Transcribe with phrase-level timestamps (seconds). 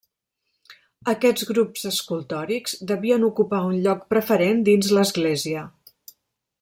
[1.11, 5.67] Aquests grups escultòrics devien ocupar un lloc preferent dins l'església.